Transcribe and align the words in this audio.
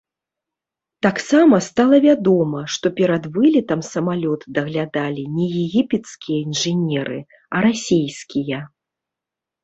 Таксама 1.05 1.55
стала 1.65 1.97
вядома, 2.05 2.59
што 2.75 2.91
перад 2.99 3.27
вылетам 3.35 3.83
самалёт 3.87 4.41
даглядалі 4.55 5.23
не 5.35 5.45
егіпецкія 5.65 6.37
інжынеры, 6.47 7.19
а 7.59 7.63
расейскія. 7.67 8.59